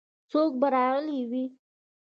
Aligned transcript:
څوک 0.31 0.51
به 0.61 0.67
راغلي 0.75 1.19
وي. 1.31 1.45